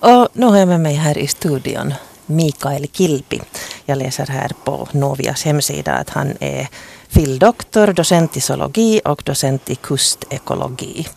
[0.00, 1.94] Och nu har jag med mig här i studion
[2.26, 3.40] Mikael Kilpi.
[3.84, 6.68] Jag läser här på Novias hemsida att han är
[7.08, 11.08] fildoktor, docent i zoologi och docent i kustekologi.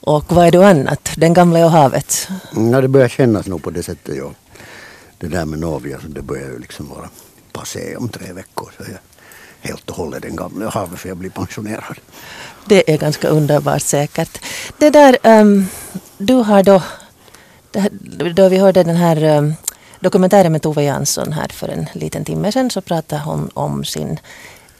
[0.00, 1.10] Och vad är du annat?
[1.16, 2.28] Den gamla och havet?
[2.72, 4.16] Ja, det börjar kännas nog på det sättet.
[4.16, 4.30] Ja.
[5.18, 7.08] Det där med Novia, så det börjar ju liksom vara
[7.52, 8.70] passé om tre veckor.
[8.76, 8.98] Så jag
[9.60, 11.98] helt och hållet den gamla och havet för jag blir pensionerad.
[12.64, 14.38] Det är ganska underbart säkert.
[14.78, 15.66] Det där, um,
[16.18, 16.82] du har då,
[18.34, 19.54] då vi hörde den här um,
[20.00, 24.18] dokumentären med Tove Jansson här för en liten timme sedan så pratade hon om sin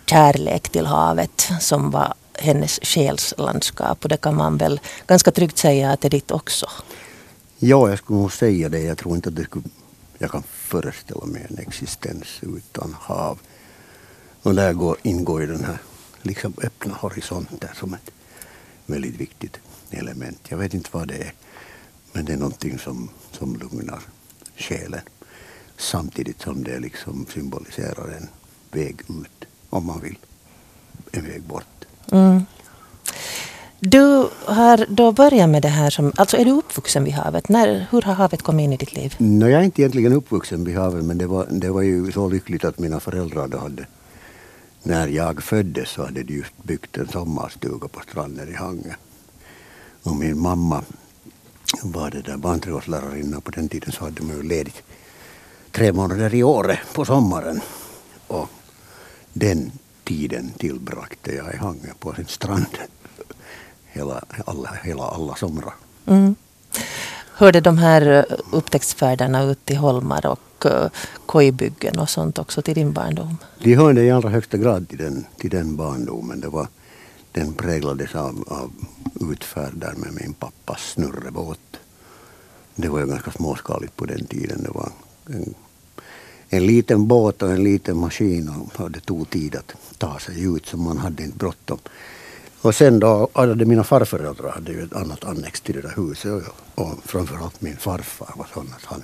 [0.06, 5.90] kärlek till havet som var hennes själslandskap och det kan man väl ganska tryggt säga
[5.90, 6.66] att det är ditt också.
[7.58, 8.80] Ja, jag skulle nog säga det.
[8.80, 9.64] Jag tror inte att det skulle,
[10.18, 13.38] jag kan föreställa mig en existens utan hav.
[14.42, 15.78] Och där går, ingår ju den här
[16.22, 18.10] liksom öppna horisonten som ett
[18.86, 19.56] väldigt viktigt
[19.90, 20.38] element.
[20.48, 21.32] Jag vet inte vad det är,
[22.12, 24.00] men det är någonting som, som lugnar
[24.56, 25.00] själen.
[25.76, 28.28] Samtidigt som det liksom symboliserar en
[28.70, 30.18] väg ut, om man vill.
[31.12, 31.84] En väg bort.
[32.12, 32.44] Mm.
[33.80, 37.48] Du har då börjat med det här som, alltså är du uppvuxen vid havet?
[37.48, 39.14] När, hur har havet kommit in i ditt liv?
[39.18, 42.28] No, jag är inte egentligen uppvuxen vid havet men det var, det var ju så
[42.28, 43.86] lyckligt att mina föräldrar då hade,
[44.82, 48.94] när jag föddes så hade de just byggt en sommarstuga på stranden i Hangö.
[50.02, 50.82] Och min mamma
[51.82, 54.82] var det där barnträdgårdslärarinna på den tiden så hade man ju ledigt
[55.70, 57.60] tre månader i året på sommaren.
[58.26, 58.48] Och
[59.32, 59.72] den
[60.04, 62.66] tiden tillbragte jag i Hangö på sin strand
[63.92, 65.74] hela alla, hela alla somrar.
[66.06, 66.34] Mm.
[67.32, 70.88] Hörde de här eh, upptäcktsfärderna ut till holmar och uh,
[71.26, 73.36] kojbyggen och sånt också till din barndom?
[73.58, 76.40] De hörde i allra högsta grad till den, till den barndomen.
[76.40, 76.68] Det var,
[77.32, 78.72] den präglades av, av
[79.32, 81.76] utfärder med min pappas snurrebåt.
[82.74, 84.62] Det var ju ganska småskaligt på den tiden.
[84.62, 84.92] Det var
[85.26, 85.54] en,
[86.48, 90.66] en liten båt och en liten maskin och det tog tid att ta sig ut
[90.66, 91.78] så man hade inte bråttom.
[92.62, 96.32] Och sen då hade mina farföräldrar hade ju ett annat annex till det där huset
[96.74, 99.02] och, och framförallt min farfar var sån att han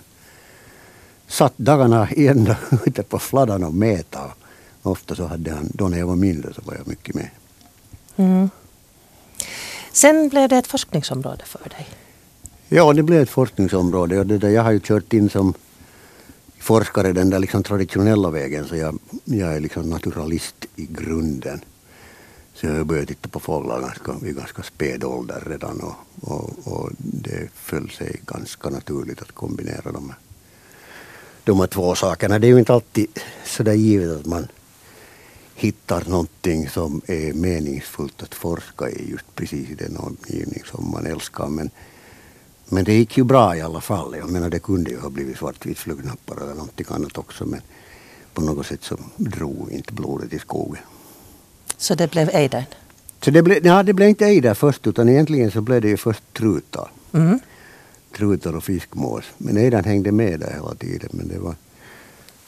[1.28, 2.56] satt dagarna ända
[2.86, 4.30] ute på fladdan och mäta.
[4.82, 7.30] Ofta så hade han, då när jag var mindre så var jag mycket med.
[8.16, 8.50] Mm.
[9.92, 11.86] Sen blev det ett forskningsområde för dig?
[12.68, 15.54] Ja, det blev ett forskningsområde och det där, jag har ju kört in som
[16.58, 21.60] forskare den där liksom traditionella vägen så jag, jag är liksom naturalist i grunden.
[22.54, 26.90] Så jag började titta på fåglar ganska, vid ganska späd ålder redan och, och, och,
[26.98, 30.18] det föll sig ganska naturligt att kombinera de här,
[31.44, 32.38] de här två sakerna.
[32.38, 33.06] Det är ju inte alltid
[33.44, 34.48] så där givet att man
[35.56, 41.06] hittar någonting som är meningsfullt att forska i just precis i den omgivning som man
[41.06, 41.46] älskar.
[41.46, 41.70] Men,
[42.68, 44.16] men det gick ju bra i alla fall.
[44.18, 47.60] Jag menar det kunde ju ha blivit svartvit flugnappar eller någonting annat också men
[48.34, 50.82] på något sätt så drog inte blodet i skogen.
[51.76, 52.64] Så det blev ejdern?
[53.20, 55.96] Så det, ble, ja, det blev inte ejder först utan egentligen så blev det ju
[55.96, 56.90] först trutar.
[57.12, 57.38] Mm.
[58.16, 59.24] Trutar och fiskmås.
[59.38, 61.08] Men ejdern hängde med där hela tiden.
[61.12, 61.54] Men, det var,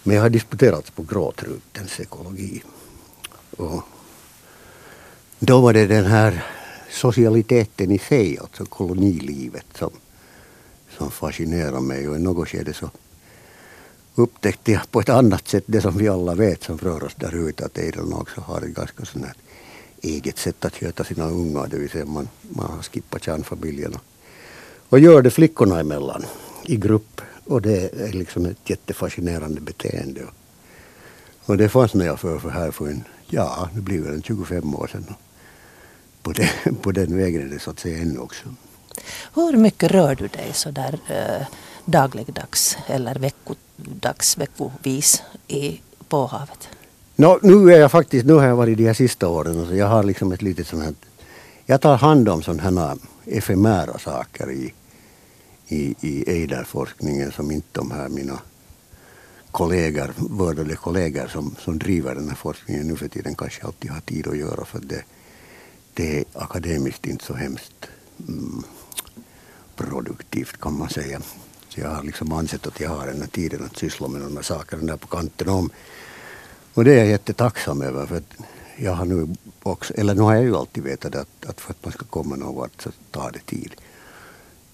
[0.02, 2.62] men jag har disputerat på gråtrutens ekologi.
[3.56, 3.82] Och
[5.38, 6.44] då var det den här
[6.90, 9.90] socialiteten i sig, alltså kolonilivet som,
[10.98, 12.08] som fascinerade mig.
[12.08, 12.90] Och i något skede så
[14.14, 17.48] upptäckte jag på ett annat sätt det som vi alla vet som rör oss där
[17.48, 19.34] ute att ejderna också har ett ganska sånt här
[20.00, 21.66] eget sätt att sköta sina ungar.
[21.66, 24.02] Det vill säga man, man har skippat kärnfamiljen och,
[24.88, 26.24] och gör det flickorna emellan
[26.64, 27.20] i grupp.
[27.44, 30.20] Och det är liksom ett jättefascinerande beteende.
[31.44, 34.74] Och det fanns när jag för, för här för en, ja, det blir en 25
[34.74, 35.14] år sedan.
[36.22, 36.50] På, det,
[36.82, 38.54] på den vägen är det så att säga ännu också.
[39.34, 41.46] Hur mycket rör du dig så där eh,
[41.84, 46.68] dagligdags eller veckodags, veckovis i, på havet?
[47.16, 49.86] No, nu är jag faktiskt, nu har jag varit de här sista åren, så jag
[49.86, 50.94] har liksom ett litet sånt här,
[51.66, 54.74] jag tar hand om sådana här efemära saker i,
[55.68, 58.38] i, i ejderforskningen som inte de här mina
[59.50, 64.00] kollegor, vördade kollegor som, som driver den här forskningen nu för tiden kanske alltid har
[64.00, 65.02] tid att göra för det,
[65.94, 67.88] det är akademiskt inte så hemskt
[68.28, 68.62] mm,
[69.76, 71.20] produktivt kan man säga.
[71.68, 74.36] Så jag har liksom ansett att jag har den här tiden att syssla med de
[74.36, 75.70] här sakerna där på kanten om.
[76.74, 78.34] Och det är jag jättetacksam över för att
[78.76, 79.28] jag har nu
[79.62, 82.36] också, eller nu har jag ju alltid vetat att, att för att man ska komma
[82.36, 83.74] någon vart så tar det tid.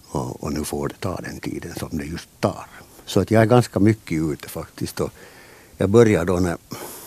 [0.08, 2.66] Och, och, nu får det ta den tiden som det just tar.
[3.06, 5.00] Så att jag är ganska mycket ute faktiskt.
[5.00, 5.10] Och
[5.76, 6.56] jag börjar då när,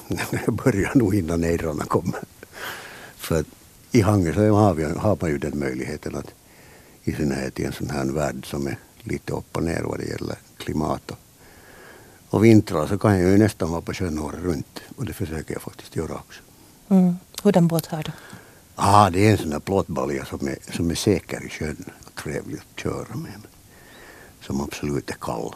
[0.46, 2.20] jag börjar nog innan ejdrarna kommer.
[3.18, 3.46] För
[3.92, 6.34] i Hangö så har, vi, har man ju den möjligheten att
[7.04, 10.06] i synnerhet i en sån här värld som är lite upp och ner vad det
[10.06, 11.18] gäller klimat och,
[12.30, 14.80] och vintrar så kan jag ju nästan vara på sjön året runt.
[14.96, 16.42] Och det försöker jag faktiskt göra också.
[16.90, 17.16] Mm.
[17.44, 18.12] Hurdan båt har du?
[18.76, 22.24] Ah, det är en sån där plåtbalja som är, som är säker i sjön och
[22.24, 23.42] trevlig att köra med.
[24.42, 25.56] Som absolut är kall.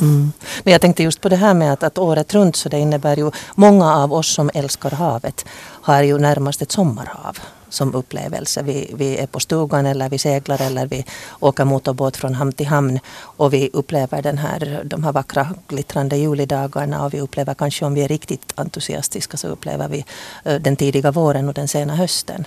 [0.00, 0.32] Mm.
[0.62, 3.16] Men jag tänkte just på det här med att, att året runt så det innebär
[3.16, 5.44] ju många av oss som älskar havet
[5.82, 8.62] har ju närmast ett sommarhav som upplevelse.
[8.62, 11.04] Vi, vi är på stugan eller vi seglar eller vi
[11.40, 16.16] åker motorbåt från hamn till hamn och vi upplever den här, de här vackra glittrande
[16.16, 20.04] julidagarna och vi upplever kanske om vi är riktigt entusiastiska så upplever vi
[20.44, 22.46] eh, den tidiga våren och den sena hösten.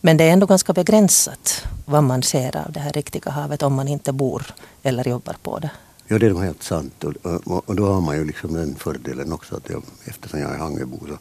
[0.00, 3.74] Men det är ändå ganska begränsat vad man ser av det här riktiga havet om
[3.74, 5.70] man inte bor eller jobbar på det.
[6.08, 7.04] Ja, det är nog helt sant.
[7.04, 10.54] Och, och, och, då har man ju liksom den fördelen också att jag, eftersom jag
[10.54, 11.18] är Hangebo så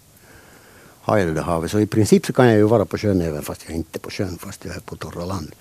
[1.02, 1.72] har jag det där havet.
[1.72, 4.00] Så i princip så kan jag ju vara på sjön även fast jag inte är
[4.00, 5.52] på sjön, fast jag är på torra land.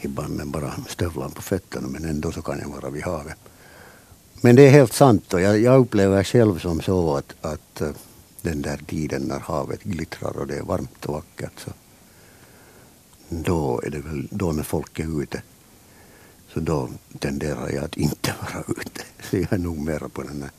[0.00, 3.38] Ibland med bara stövlar på fötterna, men ändå så kan jag vara vid havet.
[4.40, 7.90] Men det är helt sant och jag, jag upplever själv som så att, att eh,
[8.42, 11.70] den där tiden när havet glittrar och det är varmt och vackert så
[13.28, 15.42] då är det väl då när folk är ute.
[16.58, 16.88] Så då
[17.18, 19.02] tenderar jag att inte vara ute.
[19.30, 20.50] Så jag är nog mera på den här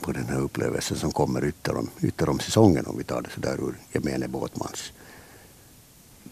[0.00, 3.54] på den här upplevelsen som kommer ytterom, ytterom säsongen om vi tar det så där
[3.54, 4.92] ur gemene båtmans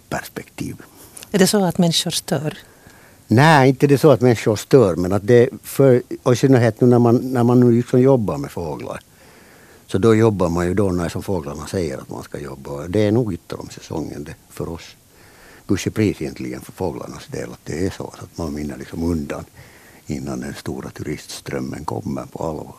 [0.08, 0.76] perspektiv.
[1.30, 2.58] Är det så att människor stör?
[3.26, 6.86] Nej, inte det så att människor stör men att det för, och i synnerhet nu
[6.86, 9.00] när man, när man nu liksom jobbar med fåglar
[9.86, 12.88] så då jobbar man ju då när som fåglarna säger att man ska jobba.
[12.88, 14.96] Det är nog ytteromsäsongen det för oss.
[15.70, 19.44] Gudsepris egentligen för fåglarnas del att det är så att man vinner liksom undan
[20.06, 22.74] innan den stora turistströmmen kommer på allvar.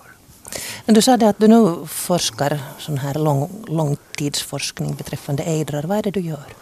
[0.85, 5.83] Men du sa att du nu forskar sån här lång, långtidsforskning beträffande ejdrar.
[5.83, 6.53] Vad är det du gör?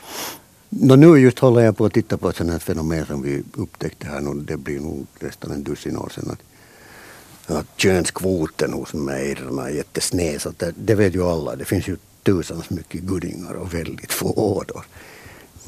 [0.69, 3.43] No, nu just håller jag på att titta på ett sånt här fenomen som vi
[3.53, 4.41] upptäckte här nu.
[4.41, 6.31] Det blir nog nästan en dussin år sedan.
[6.31, 10.41] Att, att könskvoten hos ejdrarna är jättesned.
[10.41, 11.55] Så det, det, vet ju alla.
[11.55, 14.85] Det finns ju tusans mycket guddingar och väldigt få ådor.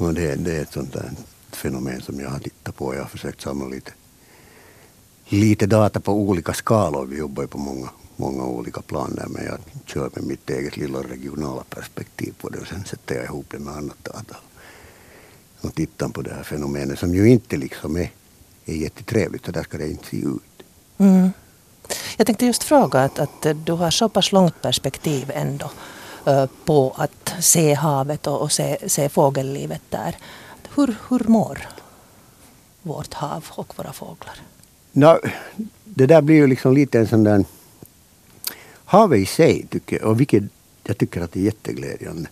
[0.02, 1.10] Och det, det är ett sånt där
[1.50, 2.94] fenomen som jag har tittat på.
[2.94, 3.92] Jag har försökt samla lite,
[5.28, 7.06] lite data på olika skalor.
[7.06, 9.26] Vi jobbar ju på många många olika där.
[9.28, 13.24] men jag kör med mitt eget lilla regionala perspektiv på det och sen sätter jag
[13.24, 14.36] ihop det med annat data.
[15.60, 18.10] Och tittar på det här fenomenet som ju inte liksom är,
[18.64, 20.62] är jättetrevligt så där ska det inte se ut.
[20.98, 21.30] Mm.
[22.16, 25.70] Jag tänkte just fråga att, att du har så pass långt perspektiv ändå
[26.26, 30.16] eh, på att se havet och, och se, se fågellivet där.
[30.74, 31.58] Hur, hur mår
[32.82, 34.34] vårt hav och våra fåglar?
[34.92, 35.18] No,
[35.84, 37.44] det där blir ju liksom lite en sån där
[38.84, 40.42] havet i sig, tycker jag, och vilket
[40.84, 42.28] jag tycker att det är jätteglädjande.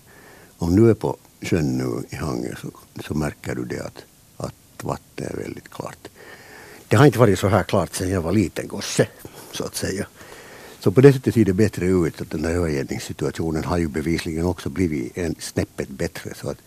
[0.58, 2.68] Om du är på sjön nu i Hangö så,
[3.02, 4.04] så märker du det att,
[4.36, 6.08] att vattnet är väldigt klart.
[6.88, 9.06] Det har inte varit så här klart sedan jag var liten gosse,
[9.52, 10.06] så att säga.
[10.80, 12.20] Så på det sättet ser det bättre ut.
[12.20, 16.34] Att den här övergödningssituationen har ju bevisligen också blivit en snäppet bättre.
[16.34, 16.58] Så att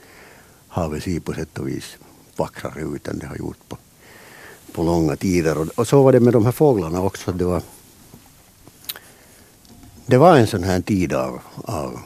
[0.68, 1.98] havet ser på sätt och vis
[2.36, 3.77] vackrare ut än det har gjort på,
[4.71, 5.57] på långa tider.
[5.57, 7.31] Och, och så var det med de här fåglarna också.
[7.31, 7.62] Det var,
[10.06, 12.00] det var en sån här tid av, av,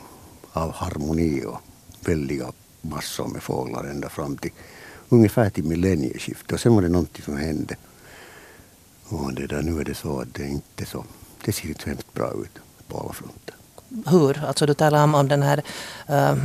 [0.52, 1.62] av harmoni och
[2.06, 2.52] väldiga
[2.82, 4.52] massor med fåglar ända fram till
[5.10, 6.52] ungefär till millennieskiftet.
[6.52, 7.76] Och sen var det någonting som hände.
[9.10, 11.06] Och det där, nu är det så att det inte så,
[11.48, 13.56] det ser inte hemskt bra ut på alla fronter.
[14.06, 14.46] Hur?
[14.46, 15.64] Alltså du talar om, om den här
[16.08, 16.36] äh,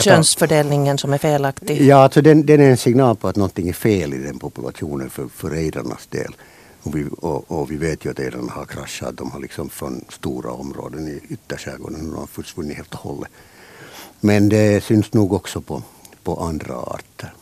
[0.00, 1.82] könsfördelningen som är felaktig?
[1.82, 5.10] Ja, alltså den, den är en signal på att någonting är fel i den populationen
[5.10, 6.34] för, för ejdrarnas del.
[6.82, 9.16] Och vi, och, och vi vet ju att ejdrarna har kraschat.
[9.16, 13.30] De har liksom från stora områden i ytterskärgården de har försvunnit helt och hållet.
[14.20, 15.82] Men det syns nog också på,
[16.22, 17.32] på andra arter.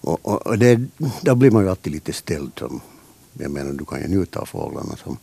[0.00, 0.80] Och, och, och det,
[1.20, 2.52] då blir man ju alltid lite ställd.
[2.58, 2.80] Som,
[3.32, 5.18] jag menar, du kan ju njuta av fåglarna som,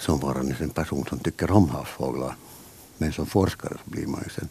[0.00, 2.36] som varandes en person som tycker om havsfåglar.
[2.98, 4.48] Men som forskare så blir man ju sen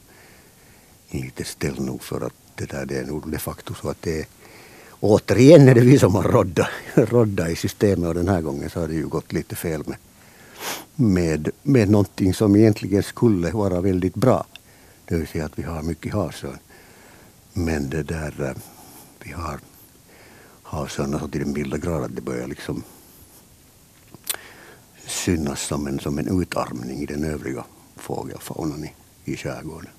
[1.10, 4.20] lite ställd nog för att det där det är nog de facto så att det
[4.20, 4.26] är
[5.00, 8.80] återigen är det vi som har rodda, rodda i systemet och den här gången så
[8.80, 9.98] har det ju gått lite fel med,
[10.96, 14.46] med, med någonting som egentligen skulle vara väldigt bra.
[15.06, 16.60] Det vill säga att vi har mycket havsörn.
[17.54, 18.62] Men det där, eh,
[19.24, 19.60] vi har
[20.64, 22.84] havsörnar så till den milda grad att det börjar liksom
[25.20, 27.64] synas som en, som en utarmning i den övriga
[27.96, 28.94] fågelfaunan i,
[29.26, 29.92] i skärgården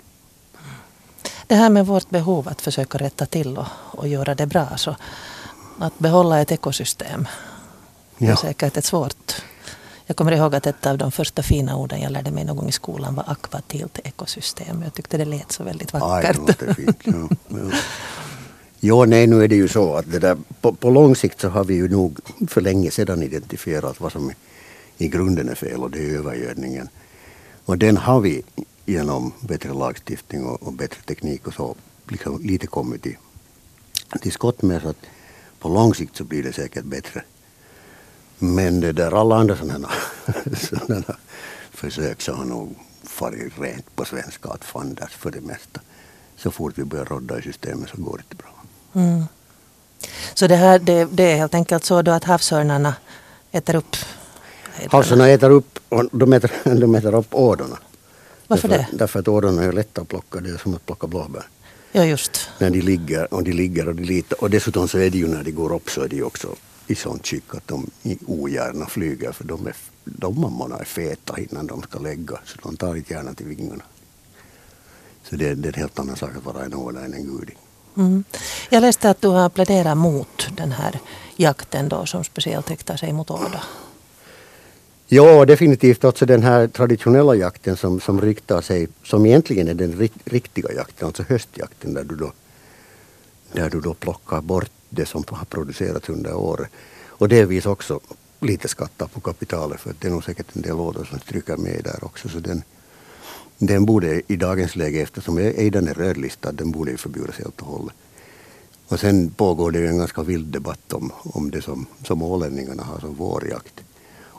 [1.51, 4.77] det här med vårt behov att försöka rätta till och, och göra det bra.
[4.77, 4.97] Så
[5.79, 7.29] att behålla ett ekosystem
[8.19, 8.33] ja.
[8.33, 9.43] är säkert ett svårt.
[10.07, 12.69] Jag kommer ihåg att ett av de första fina orden jag lärde mig någon gång
[12.69, 14.83] i skolan var akvatilt ekosystem.
[14.83, 16.39] Jag tyckte det lät så väldigt vackert.
[16.39, 16.99] Aj, det fint.
[17.05, 17.29] Ja,
[18.81, 19.05] ja.
[19.05, 21.65] Nej, nu är det ju så att det där, på, på lång sikt så har
[21.65, 24.33] vi ju nog för länge sedan identifierat vad som
[25.01, 26.89] i grunden är fel och det är övergödningen.
[27.65, 28.43] Och den har vi
[28.87, 31.77] genom bättre lagstiftning och, och bättre teknik och så
[32.09, 33.17] liksom lite kommit till,
[34.21, 34.83] till skott med.
[34.83, 35.07] Så att
[35.59, 37.23] på lång sikt så blir det säkert bättre.
[38.39, 39.91] Men det där alla andra sådana,
[40.57, 41.17] sådana
[41.71, 45.81] försök så har nog farit rent på svenska att fanders för det mesta.
[46.37, 48.55] Så fort vi börjar rodda i systemet så går det inte bra.
[49.03, 49.25] Mm.
[50.35, 52.95] Så det, här, det, det, är helt enkelt så då att havsörnarna
[53.53, 53.97] äter upp
[54.89, 55.79] Havsörnarna äter upp,
[56.13, 57.79] de äter, de äter upp ådorna.
[58.47, 58.99] Varför därför, det?
[58.99, 61.47] Därför att ådorna är lätta att plocka, det är som att plocka blåbär.
[61.93, 62.49] Ja, just.
[62.59, 64.43] När de ligger och de ligger och de litar.
[64.43, 66.49] Och dessutom så är det ju när de går upp så är de också
[66.87, 67.91] i sånt skick att de
[68.27, 72.77] ogärna flyger för de, är, de mammorna är feta innan de ska lägga så de
[72.77, 73.83] tar inte gärna till vingarna.
[75.23, 77.59] Så det, det är en helt annan sak att vara en åla än en guding.
[77.97, 78.25] Mm.
[78.71, 80.99] Jag läste att du har pläderat mot den här
[81.37, 83.63] jakten då som speciellt riktar sig mot åda.
[85.13, 90.09] Ja, definitivt också den här traditionella jakten som, som riktar sig, som egentligen är den
[90.25, 92.33] riktiga jakten, alltså höstjakten där du då,
[93.53, 96.71] där du då plockar bort det som har producerats under året.
[97.07, 98.01] Och delvis också
[98.41, 101.81] lite skattar på kapitalet för det är nog säkert en del lådor som stryker med
[101.85, 102.29] där också.
[102.29, 102.63] Så den,
[103.59, 107.67] den borde i dagens läge, eftersom ejdern är rödlistad, den borde ju förbjudas helt och
[107.67, 107.95] hållet.
[108.89, 112.83] Och sen pågår det ju en ganska vild debatt om, om det som, som ålänningarna
[112.83, 113.81] har som vårjakt.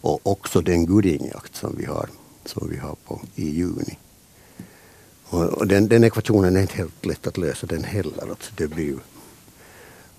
[0.01, 2.09] Och också den gudingjakt som vi har,
[2.45, 3.97] som vi har på, i juni.
[5.25, 8.29] Och, och den, den, ekvationen är inte helt lätt att lösa den heller.
[8.29, 8.99] Alltså det blir ju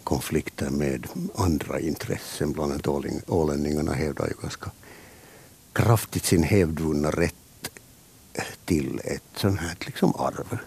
[0.04, 2.52] konflikter med andra intressen.
[2.52, 4.70] Bland annat ålänningarna hävdar ju ganska
[5.72, 7.34] kraftigt sin hävdvunna rätt
[8.64, 10.58] till ett sånt här liksom arv.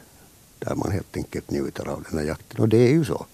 [0.60, 2.62] Där man helt enkelt njuter av den här jakten.
[2.62, 3.26] Och det är ju så.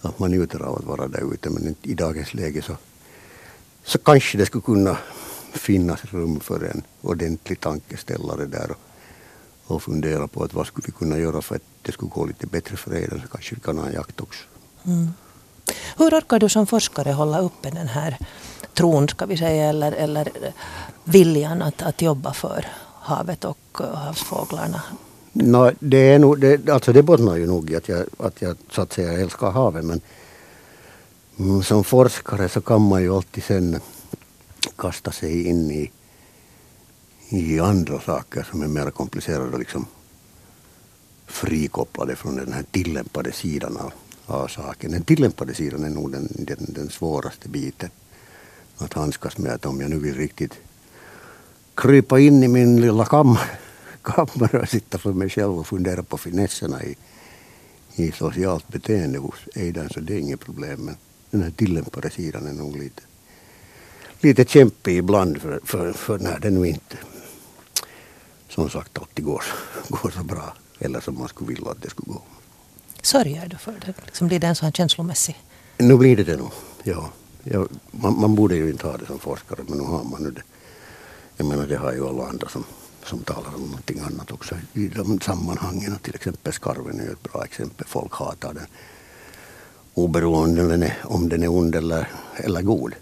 [0.00, 1.50] Att man njuter av att vara där ute.
[1.50, 2.76] Men i dagens läge så
[3.84, 4.96] så kanske det skulle kunna
[5.52, 10.92] finnas rum för en ordentlig tankeställare där och, och fundera på att vad skulle vi
[10.92, 13.22] kunna göra för att det skulle gå lite bättre för er.
[13.22, 14.44] Så kanske vi kan ha en jakt också.
[14.86, 15.10] Mm.
[15.98, 18.18] Hur orkar du som forskare hålla uppe den här
[18.74, 20.28] tron, ska vi säga, eller, eller
[21.04, 22.66] viljan att, att jobba för
[23.00, 24.82] havet och havsfåglarna?
[25.32, 28.56] No, det, är nog, det, alltså det bottnar ju nog i att jag, att jag
[28.70, 30.00] så att säga älskar havet men
[31.38, 33.80] Mm, som forskare så kan man ju alltid sen
[34.76, 35.90] kasta sig in i,
[37.28, 39.86] i andra saker som är mer komplicerade och liksom
[41.26, 43.92] frikopplade från den här tillämpade sidan av,
[44.26, 44.90] av saken.
[44.90, 47.90] Den tillämpade sidan är nog den, den, den svåraste biten
[48.76, 49.52] att handskas med.
[49.52, 50.54] Att om jag nu vill riktigt
[51.74, 53.58] krypa in i min lilla kammare,
[54.02, 56.96] kammare och sitta för mig själv och fundera på finesserna i,
[57.94, 60.80] i socialt beteende hos Eidan så det är inget problem.
[60.80, 60.96] Men
[61.32, 63.02] den här tillämpade sidan är nog lite,
[64.20, 66.96] lite kämpig ibland för, för, för när det nu inte
[68.48, 69.44] som sagt alltid går,
[69.88, 70.54] går så bra.
[70.78, 72.22] Eller som man skulle vilja att det skulle gå.
[73.02, 73.94] Sörjer du för det?
[74.04, 75.42] Liksom blir den så här känslomässig?
[75.78, 76.50] Nu blir det det nog,
[76.82, 77.10] ja.
[77.44, 80.30] ja man, man, borde ju inte ha det som forskare men nu har man nu
[80.30, 80.42] det.
[81.36, 82.64] Jag menar det har ju alla andra som,
[83.04, 85.98] som talar om någonting annat också i de sammanhangen.
[86.02, 87.86] Till exempel skarven är ju ett bra exempel.
[87.86, 88.66] Folk hatar den
[89.94, 90.62] oberoende
[91.04, 92.94] om den är, ond eller, eller god.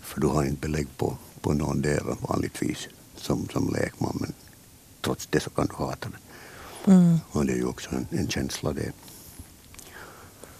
[0.00, 4.18] För du har inte belägg på, på någon del vanligtvis som, som lekman.
[4.20, 4.32] Men
[5.00, 6.20] trots det så kan du hata den.
[6.94, 7.18] Mm.
[7.30, 8.92] Och det är ju också en, en känsla det.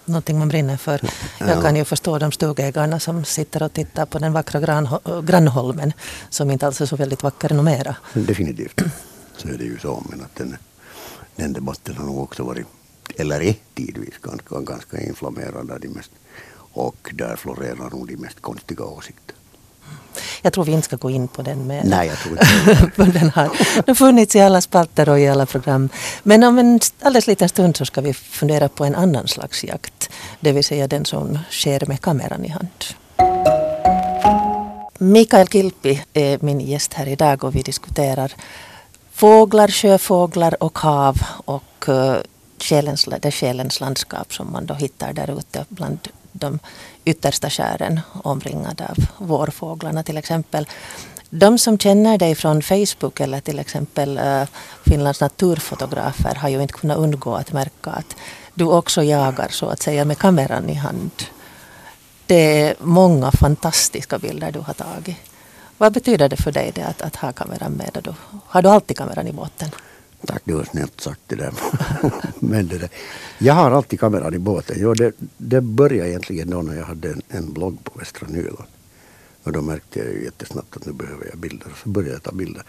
[0.05, 1.01] Någonting man brinner för.
[1.39, 4.59] Jag kan ju förstå de stugägarna som sitter och tittar på den vackra
[5.21, 5.93] grannholmen
[6.29, 7.95] som inte alls är så väldigt vacker numera.
[8.13, 8.81] Definitivt.
[9.37, 10.03] Så är det ju så.
[10.09, 10.57] Men att den,
[11.35, 12.67] den debatten har nog också varit
[13.17, 16.11] eller är tidvis ganska, ganska inflammerade de mest,
[16.73, 19.35] och där florerar nog de mest konstiga åsikter.
[20.41, 21.81] Jag tror vi inte ska gå in på den mer.
[21.83, 22.39] Nej, jag tror
[23.05, 25.89] inte den har funnits i alla spalter och i alla program.
[26.23, 30.09] Men om en alldeles liten stund så ska vi fundera på en annan slags jakt.
[30.39, 32.69] Det vill säga den som sker med kameran i hand.
[34.97, 38.31] Mikael Kilpi är min gäst här idag och vi diskuterar
[39.15, 42.17] fåglar, sjöfåglar och hav och eh,
[42.59, 45.99] själens, det själens landskap som man då hittar där ute bland
[46.31, 46.59] de
[47.05, 50.67] yttersta skären omringade av vårfåglarna till exempel.
[51.29, 54.43] De som känner dig från Facebook eller till exempel uh,
[54.83, 58.15] Finlands naturfotografer har ju inte kunnat undgå att märka att
[58.53, 61.11] du också jagar så att säga med kameran i hand.
[62.25, 65.17] Det är många fantastiska bilder du har tagit.
[65.77, 67.99] Vad betyder det för dig det att, att ha kameran med?
[68.03, 68.13] Du,
[68.47, 69.69] har du alltid kameran i båten?
[70.25, 71.53] Tack, det var snällt sagt det där.
[72.39, 72.89] Men det där.
[73.37, 74.75] Jag har alltid kameran i båten.
[74.79, 78.67] Jo, det, det började egentligen då när jag hade en, en blogg på Västra Nyland.
[79.43, 81.67] Och då märkte jag ju jättesnabbt att nu behöver jag bilder.
[81.71, 82.63] Och så började jag ta bilder.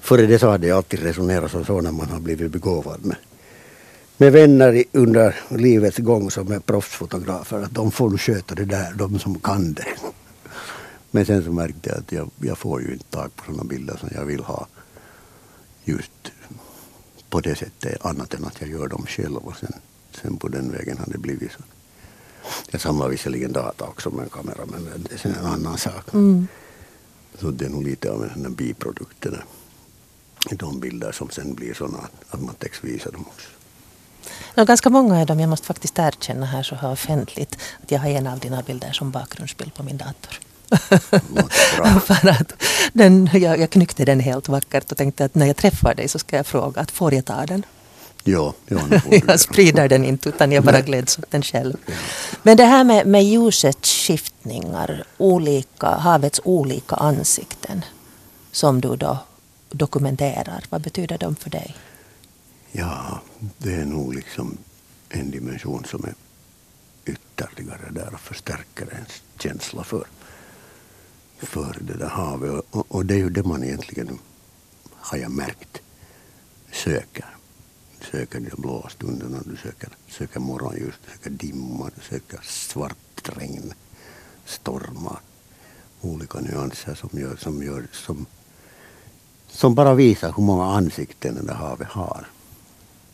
[0.00, 3.16] Före det så hade jag alltid resonerat som så när man har blivit begåvad med,
[4.16, 7.62] med vänner i, under livets gång som är proffsfotografer.
[7.62, 9.86] Att de får sköta det där, de som kan det.
[11.10, 13.96] Men sen så märkte jag att jag, jag får ju inte tag på sådana bilder
[13.96, 14.66] som jag vill ha
[15.84, 16.32] just
[17.30, 19.72] på det sättet annat än att jag gör dem själv och sen,
[20.22, 21.62] sen på den vägen har det blivit så.
[22.70, 26.14] Jag samlar visserligen data också med en kamera men det är en annan sak.
[26.14, 26.48] Mm.
[27.38, 29.44] Så det är nog lite av en biprodukt det där.
[30.50, 33.48] De bilder som sen blir sådana att man textvisar dem också.
[34.54, 38.00] No, ganska många av dem, jag måste faktiskt erkänna här så här offentligt, att jag
[38.00, 40.38] har en av dina bilder som bakgrundsbild på min dator.
[42.00, 42.62] För att
[42.92, 46.18] den, jag, jag knyckte den helt vackert och tänkte att när jag träffar dig så
[46.18, 47.62] ska jag fråga att får jag ta den?
[48.24, 48.80] Ja, ja
[49.26, 51.76] jag sprider den inte utan jag bara gläds åt den själv.
[52.42, 57.84] Men det här med, med ljusets skiftningar, olika, havets olika ansikten
[58.52, 59.18] som du då
[59.70, 61.76] dokumenterar, vad betyder de för dig?
[62.72, 63.20] Ja,
[63.58, 64.58] det är nog liksom
[65.08, 66.14] en dimension som är
[67.06, 70.06] ytterligare där och förstärker ens känsla för
[71.38, 72.64] för det där havet.
[72.70, 74.18] Och, och det är ju det man egentligen,
[74.92, 75.82] har jag märkt,
[76.72, 77.36] söker.
[78.00, 83.28] Du söker de blåa stunderna, du söker, söker morgonljus, du söker dimma, du söker svart
[83.38, 83.72] regn,
[84.44, 85.20] stormar.
[86.00, 88.26] Olika nyanser som, gör, som, gör, som,
[89.48, 92.26] som bara visar hur många ansikten det där havet har.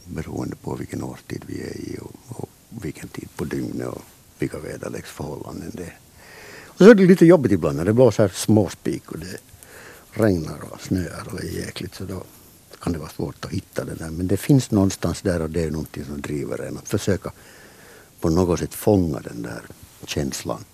[0.05, 4.03] Beroende på vilken årstid vi är i och, och vilken tid på dygnet och
[4.39, 5.99] vilka väderleksförhållanden det är.
[6.73, 9.37] Och så är det lite jobbigt ibland när det blåser småspik och det
[10.11, 12.23] regnar och snöar och är jäkligt så då
[12.81, 14.11] kan det vara svårt att hitta det där.
[14.11, 17.33] Men det finns någonstans där och det är någonting som driver en att försöka
[18.21, 19.63] på något sätt fånga den där
[20.05, 20.65] känslan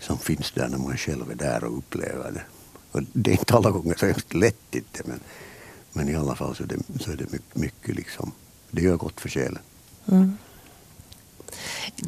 [0.00, 2.44] som finns där när man själv är där och upplever det.
[2.92, 5.20] Och det är inte alla gånger så hemskt lätt inte men,
[5.92, 8.32] men i alla fall så är det, så är det mycket, mycket liksom,
[8.70, 9.58] det gör gott för själen.
[10.06, 10.36] Mm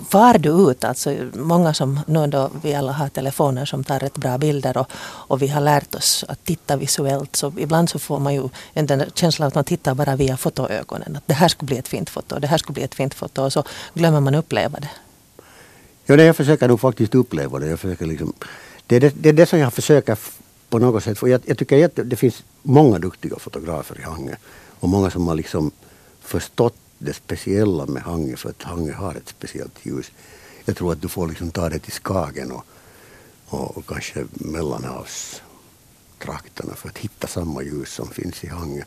[0.08, 4.16] far du ut, alltså många som nu då vi alla har telefoner som tar rätt
[4.16, 4.86] bra bilder och,
[5.28, 9.04] och vi har lärt oss att titta visuellt så ibland så får man ju en
[9.14, 11.16] känsla att man tittar bara via fotoögonen.
[11.16, 13.42] Att det här skulle bli ett fint foto, det här skulle bli ett fint foto
[13.42, 14.90] och så glömmer man uppleva det.
[16.06, 17.66] Ja, det jag försöker nog faktiskt uppleva det.
[17.66, 18.32] Jag försöker liksom,
[18.86, 20.18] det, är det, det är det som jag försöker
[20.68, 21.18] på något sätt.
[21.18, 24.34] För jag, jag tycker att det finns många duktiga fotografer i Hangö
[24.80, 25.70] och många som har liksom
[26.20, 30.10] förstått det speciella med Hangö för att Hangö har ett speciellt ljus.
[30.64, 32.64] Jag tror att du får liksom ta det till Skagen och,
[33.46, 38.82] och, och kanske Mellanhavstrakterna för att hitta samma ljus som finns i Hangö.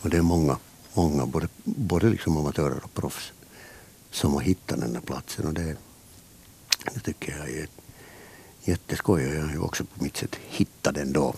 [0.00, 0.58] Och det är många,
[0.94, 3.32] många både, både liksom amatörer och proffs
[4.10, 5.76] som har hittat den där platsen och det,
[6.94, 7.68] det tycker jag är
[8.64, 11.34] jätteskoj och jag har ju också på mitt sätt hittat den då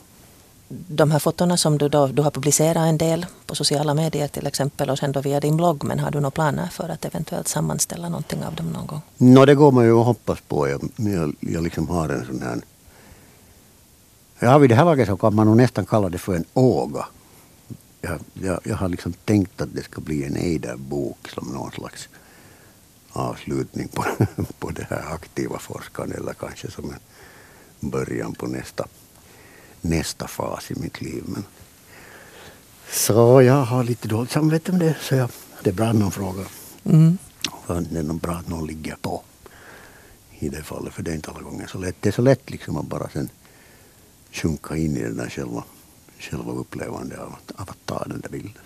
[0.89, 4.47] de här fotona som du, då, du har publicerat en del på sociala medier till
[4.47, 5.85] exempel och sen då via din blogg.
[5.85, 9.03] Men har du några planer för att eventuellt sammanställa någonting av dem någon gång?
[9.17, 10.69] No, det går man ju att hoppas på.
[10.69, 12.61] Jag, jag, jag liksom har en sån här...
[14.39, 17.07] Ja, vid det här laget så kan man nog nästan kalla det för en åga.
[18.01, 22.09] Jag, jag, jag har liksom tänkt att det ska bli en Eider-bok som någon slags
[23.13, 24.05] avslutning på,
[24.59, 26.95] på det här aktiva forskandet eller kanske som
[27.81, 28.87] en början på nästa
[29.85, 31.23] nästa fas i mitt liv.
[31.27, 31.45] Men
[32.91, 34.97] så jag har lite dåligt samvete med det.
[35.01, 35.31] Så jag,
[35.63, 36.47] det är bra att någon frågar.
[36.85, 37.19] Mm.
[37.67, 39.23] Det är nog bra att någon ligger på
[40.39, 40.95] i det fallet.
[40.95, 41.97] För det är inte alla gånger så lätt.
[42.01, 43.29] Det är så lätt liksom att bara sen
[44.33, 45.65] sjunka in i den där själva,
[46.19, 48.63] själva upplevande av att, av att ta den där bilden.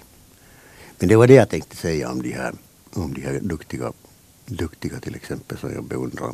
[0.98, 2.54] Men det var det jag tänkte säga om de här,
[2.92, 3.92] om de här duktiga,
[4.46, 6.32] duktiga till exempel som jag beundrar.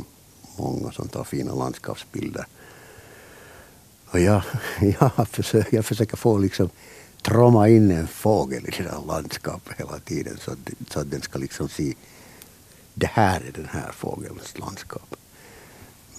[0.57, 2.47] Många som tar fina landskapsbilder.
[4.15, 4.43] Och jag,
[5.01, 6.71] jag, försöker, jag försöker få liksom
[7.23, 10.59] tromma in en fågel i det här landskapet hela tiden så att,
[10.91, 11.95] så att den ska liksom se
[12.95, 15.17] det här är den här fågelns landskap.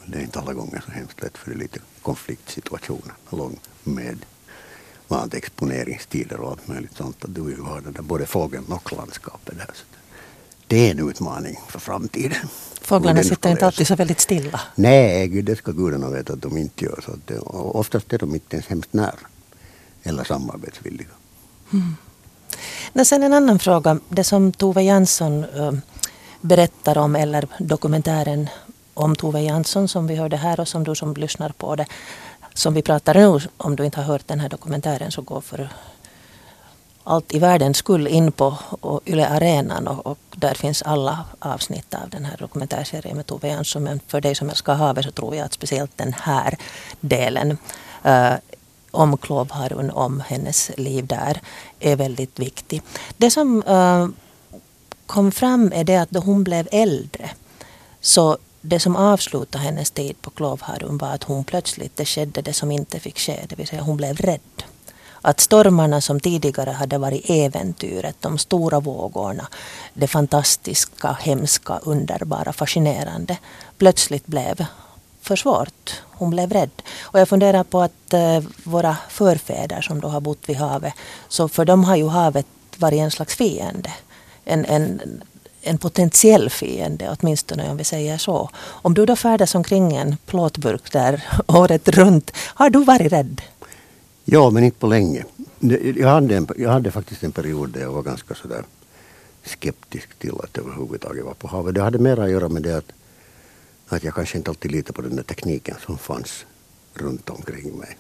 [0.02, 3.60] Men det är inte alla gånger så hemskt lätt för det är lite konfliktsituationer along
[3.84, 4.26] med
[5.08, 7.26] bland exponeringstider och allt möjligt sånt.
[7.26, 9.70] Att du har den där både fågeln och landskapet där.
[9.74, 9.86] Så
[10.68, 12.48] det är en utmaning för framtiden.
[12.82, 14.62] Fåglarna sitter inte alltid så väldigt stilla.
[14.76, 17.00] Nej, det ska gudarna veta att de inte gör.
[17.06, 19.20] Så att det, oftast är de inte ens hemskt nära.
[20.04, 21.10] Eller samarbetsvilliga.
[21.74, 23.06] Mm.
[23.06, 24.00] sen en annan fråga.
[24.10, 25.72] Det som Tove Jansson äh,
[26.42, 28.50] berättar om, eller dokumentären
[28.94, 31.86] om Tove Jansson som vi hörde här och som du som lyssnar på det,
[32.54, 35.70] som vi pratar nu, om du inte har hört den här dokumentären så gå för
[37.08, 38.58] allt i världen skull in på
[39.06, 43.84] Yle Arenan och, och, där finns alla avsnitt av den här dokumentärserien med Tove Jansson.
[43.84, 46.58] Men för dig som älskar havet så tror jag att speciellt den här
[47.00, 47.58] delen
[48.04, 48.34] äh,
[48.92, 51.42] om Klåvharun, om hennes liv där,
[51.80, 52.82] är väldigt viktig.
[53.18, 54.08] Det som äh,
[55.06, 57.30] kom fram är det att då hon blev äldre
[58.02, 62.54] så det som avslutade hennes tid på Klåvharun var att hon plötsligt, det skedde det
[62.54, 64.64] som inte fick ske, det vill säga hon blev rädd.
[65.28, 69.48] Att stormarna som tidigare hade varit äventyret, de stora vågorna,
[69.94, 73.38] det fantastiska, hemska, underbara, fascinerande,
[73.78, 74.66] plötsligt blev
[75.22, 76.02] för svårt.
[76.02, 76.82] Hon blev rädd.
[77.02, 80.94] Och jag funderar på att eh, våra förfäder som då har bott vid havet,
[81.28, 83.94] så för dem har ju havet varit en slags fiende.
[84.44, 85.02] En, en,
[85.62, 88.50] en potentiell fiende, åtminstone om vi säger så.
[88.64, 93.42] Om du då färdas omkring en plåtburk där året runt, har du varit rädd?
[94.28, 95.26] Ja, men inte på länge.
[95.96, 98.64] Jag hade, en, jag hade faktiskt en period där jag var ganska sådär
[99.44, 101.76] skeptisk till att överhuvudtaget vara på havet.
[101.76, 102.92] Det hade mer att göra med det att,
[103.88, 106.46] att jag kanske inte alltid litade på den där tekniken som fanns
[106.94, 107.98] runt omkring mig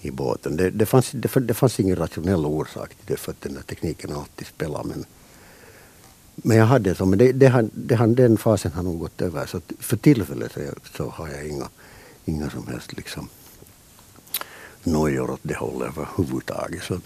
[0.00, 0.56] i båten.
[0.56, 3.62] Det, det, fanns, det, det fanns ingen rationell orsak till det för att den där
[3.62, 4.84] tekniken alltid spelar.
[4.84, 5.04] Men,
[6.34, 9.46] men jag hade så, men det, det, det, den fasen har nog gått över.
[9.46, 10.60] Så för tillfället så,
[10.96, 11.68] så har jag inga,
[12.24, 13.28] inga som helst liksom
[14.84, 16.82] nojor åt det hållet överhuvudtaget.
[16.82, 17.00] Så,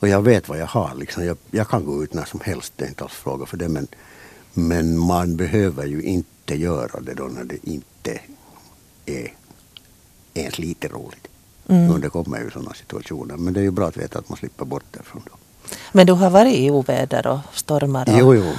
[0.00, 0.94] och jag vet vad jag har.
[0.94, 1.24] Liksom.
[1.24, 3.68] Jag, jag, kan gå ut när som helst, det är inte alls fråga för det.
[3.68, 3.88] Men,
[4.54, 8.20] men man behöver ju inte göra det då när det inte
[9.06, 9.34] är
[10.34, 11.28] ens lite roligt.
[11.68, 11.90] Mm.
[11.90, 13.36] Och det kommer ju sådana situationer.
[13.36, 15.38] Men det är ju bra att veta att man slipper bort det från dem.
[15.92, 18.52] Men du har varit i oväder och stormar och jo, jo.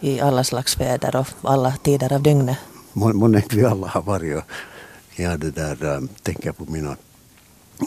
[0.00, 2.58] i alla slags väder och alla tider av dygnet?
[2.92, 4.42] Månne inte vi alla har varit.
[5.16, 6.96] Jag det där, äh, tänker på mina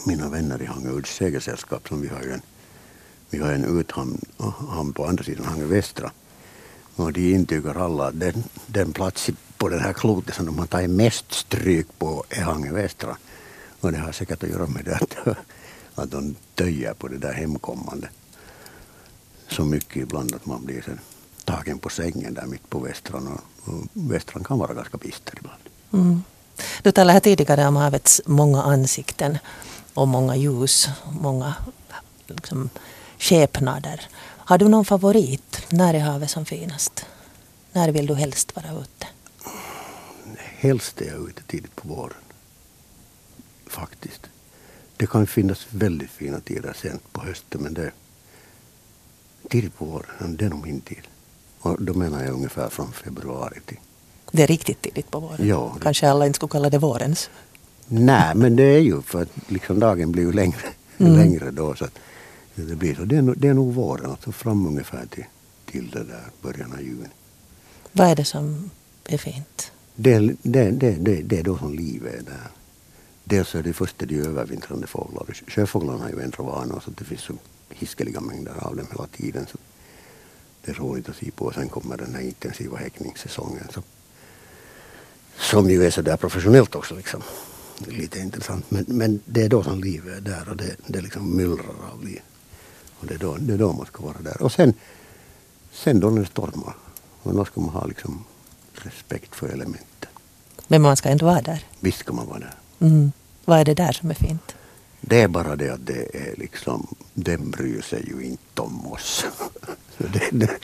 [0.06, 2.41] mina vänner i Hangöuds segelsällskap som vi har ju en,
[3.29, 4.21] vi har en uthamn
[4.69, 6.12] hamn på andra sidan Hangö västra.
[6.95, 10.65] Och de intygar alla att den, den plats på den här klotet som de har
[10.65, 13.17] tagit mest stryk på är Hangö västra.
[13.79, 15.38] Och det har säkert att göra med det att,
[15.95, 18.10] att de töjer på det där hemkommande
[19.47, 20.99] så mycket ibland att man blir sen
[21.45, 23.27] tagen på sängen där mitt på västran.
[23.27, 25.62] Och, och västran kan vara ganska bister ibland.
[25.93, 26.23] Mm.
[26.84, 29.38] Du talade här tidigare om havets många ansikten
[29.93, 30.88] och många ljus,
[31.21, 31.56] många
[32.27, 32.69] liksom,
[33.19, 34.01] skepnader.
[34.21, 35.65] Har du någon favorit?
[35.69, 37.06] När är havet som finast?
[37.71, 39.08] När vill du helst vara ute?
[40.38, 42.17] Helst är jag ute tidigt på våren.
[43.67, 44.21] Faktiskt.
[44.97, 47.91] Det kan finnas väldigt fina tider sent på hösten men det
[49.49, 51.01] tidigt på våren, det är nog min tid.
[51.60, 53.79] Och då menar jag ungefär från februari till...
[54.32, 55.47] Det är riktigt tidigt på våren?
[55.47, 55.77] Ja.
[55.82, 57.29] Kanske alla inte skulle kalla det vårens?
[57.87, 60.67] Nej, men det är ju för att liksom dagen blir ju längre,
[60.97, 61.15] mm.
[61.15, 61.75] längre då.
[61.75, 61.87] Så
[62.55, 63.05] det, blir så.
[63.05, 65.25] Det, är, det är nog våren, alltså fram ungefär till,
[65.65, 67.07] till det där början av juni.
[67.91, 68.69] Vad är det som
[69.05, 69.71] är fint?
[69.95, 72.47] Det, det, det, det, det är då som livet är där.
[73.23, 75.25] Dels är det först de övervintrande fåglar.
[75.47, 77.33] Sjöfåglarna har ju ändrat vanor så det finns så
[77.69, 79.45] hiskeliga mängder av dem hela tiden.
[79.51, 79.57] Så
[80.65, 81.51] det är roligt att se på.
[81.51, 83.67] Sen kommer den här intensiva häckningssäsongen.
[83.73, 83.83] Så,
[85.39, 86.95] som ju är så där professionellt också.
[86.95, 87.21] Liksom
[87.88, 88.71] lite intressant.
[88.71, 92.03] Men, men det är då som livet är där och det, det liksom myllrar av
[92.05, 92.21] liv.
[92.99, 94.41] Och det är, då, det är då man ska vara där.
[94.41, 94.73] Och sen,
[95.71, 96.75] sen då när det stormar.
[97.23, 98.25] Och då ska man ha liksom
[98.73, 100.09] respekt för elementen.
[100.67, 101.65] Men man ska ändå vara där?
[101.79, 102.55] Visst ska man vara där.
[102.79, 103.12] Mm.
[103.45, 104.55] Vad är det där som är fint?
[105.01, 109.25] Det är bara det att det är liksom, den bryr sig ju inte om oss.
[109.97, 110.57] det, det,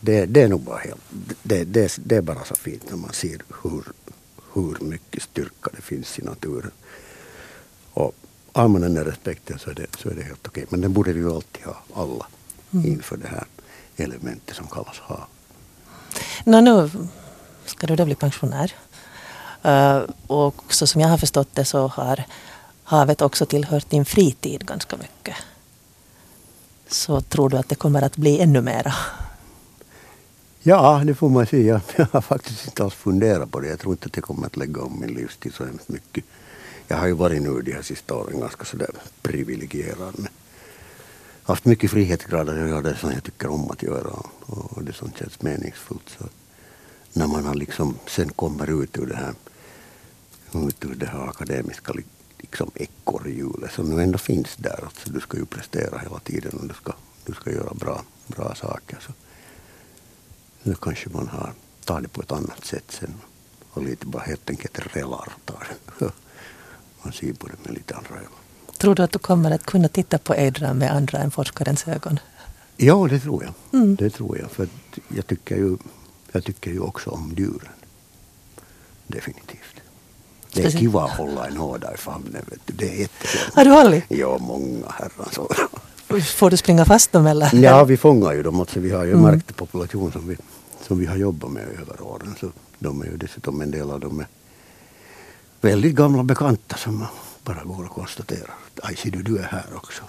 [0.00, 1.00] det, det, är nog bara helt,
[1.42, 3.84] det, det, det är bara så fint när man ser hur
[4.52, 6.70] hur mycket styrka det finns i naturen.
[7.92, 8.14] Och
[8.52, 10.64] har man den respekten så är det, så är det helt okej.
[10.68, 12.26] Men den borde vi ju alltid ha, alla,
[12.72, 12.86] mm.
[12.86, 13.44] inför det här
[13.96, 15.24] elementet som kallas hav.
[16.44, 16.90] No, nu
[17.66, 18.74] ska du då bli pensionär.
[19.64, 22.24] Uh, och så som jag har förstått det så har
[22.84, 25.36] havet också tillhört din fritid ganska mycket.
[26.88, 28.94] Så tror du att det kommer att bli ännu mera?
[30.62, 31.80] Ja, det får man säga.
[31.96, 33.68] Jag har faktiskt inte alls funderat på det.
[33.68, 36.24] Jag tror inte att jag kommer att lägga om min livsstil så hemskt mycket.
[36.88, 38.90] Jag har ju varit nu de här sista åren ganska sådär
[39.22, 40.18] privilegierad.
[40.18, 40.30] Med
[41.42, 44.12] haft mycket frihetsgrader och gör det som jag tycker om att göra
[44.46, 46.16] och det som känns meningsfullt.
[46.18, 46.24] Så
[47.12, 49.34] när man har liksom sen kommer ut ur det här,
[50.68, 51.92] ut ur det här akademiska
[52.38, 54.80] liksom ekorrhjulet som nu ändå finns där.
[54.84, 56.92] Alltså, du ska ju prestera hela tiden och du ska,
[57.26, 58.98] du ska göra bra, bra saker.
[59.06, 59.12] Så
[60.62, 61.52] nu kanske man har
[61.84, 63.14] tagit det på ett annat sätt sen
[63.70, 65.68] och lite bara helt enkelt relar tar
[67.02, 68.32] Man ser på det med lite andra ögon.
[68.78, 72.18] Tror du att du kommer att kunna titta på Adrian med andra än forskarens ögon?
[72.76, 73.80] Ja, det tror jag.
[73.80, 73.96] Mm.
[73.96, 74.50] Det tror jag.
[74.50, 74.68] För
[75.08, 75.76] jag, tycker ju,
[76.32, 77.72] jag tycker ju också om djuren.
[79.06, 79.80] Definitivt.
[80.52, 82.44] Det är kiva att hålla en hårda i famnen.
[82.50, 82.72] Vet du.
[82.72, 83.40] Det är jättekul.
[83.54, 84.04] Har du hållit?
[84.08, 85.56] Ja, många herrans år.
[86.18, 87.54] Får du springa fast dem eller?
[87.54, 88.60] Ja, vi fångar ju dem.
[88.60, 89.30] Alltså, vi har ju en Mm.
[89.30, 90.36] markpopulation som vi,
[90.86, 92.34] som vi har jobbat med över åren.
[92.40, 94.26] Så de är ju dessutom en del av dem är
[95.60, 97.08] väldigt gamla bekanta som man
[97.44, 98.54] bara går och konstaterar.
[98.82, 100.02] Aj, ser du, du är här också.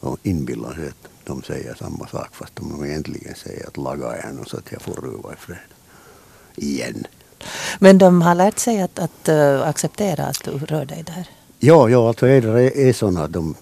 [0.00, 4.44] Och inbillar sig att de säger samma sak fast de egentligen säger att laga en
[4.46, 5.58] så att jag får ruva i fred.
[6.56, 7.04] Igen.
[7.78, 11.28] Men de har lärt sig att, att eh, acceptera att du rör dig där.
[11.58, 13.54] Ja, ja alltså ädrar är, sådana de,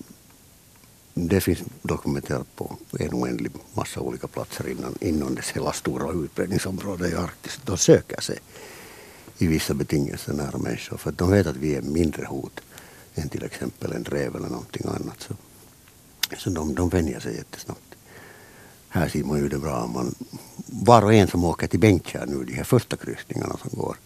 [1.26, 7.08] det finns dokumenterat på en oändlig massa olika platser innan, inom dess hela stora utbredningsområde
[7.08, 7.60] i Arktis.
[7.64, 8.38] De söker sig
[9.38, 12.60] i vissa betingelser nära människor för att de vet att vi är mindre hot
[13.14, 15.20] än till exempel en räv eller någonting annat.
[15.22, 15.34] Så,
[16.38, 17.94] så de, de vänjer sig jättesnabbt.
[18.88, 20.14] Här ser man ju det bra man,
[20.66, 23.96] var och en som åker till Bengtskär nu, de här första kryssningarna som går,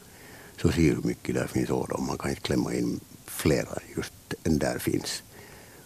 [0.62, 2.06] så ser hur mycket där finns ådom.
[2.06, 4.12] Man kan inte klämma in flera just
[4.44, 5.22] än där finns.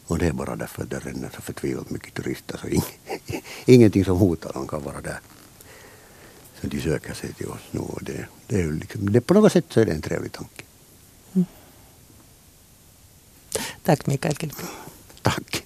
[0.07, 2.83] Och det är bara därför att det ränner så förtvivlat mycket turister så ing,
[3.67, 5.21] ingenting som hotar dem kan vara där.
[6.61, 9.53] Så de söker sig till oss nu och det, det är liksom, det, på något
[9.53, 10.63] sätt så är det en trevlig tanke.
[13.83, 14.65] Tack Mikael Kilpi.
[15.23, 15.66] Tack.